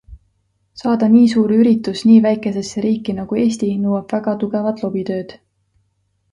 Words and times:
Saada 0.81 1.09
nii 1.15 1.27
suur 1.33 1.53
üritus 1.57 2.01
nii 2.11 2.15
väikesesse 2.27 2.85
riiki 2.87 3.17
nagu 3.21 3.39
Eesti 3.45 3.71
nõuab 3.85 4.17
väga 4.19 4.37
tugevat 4.45 4.85
lobitööd. 4.89 5.41